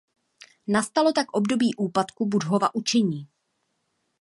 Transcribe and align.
Nastalo 0.67 1.11
tak 1.13 1.31
období 1.31 1.75
úpadku 1.75 2.25
Buddhova 2.25 2.75
učení. 2.75 3.27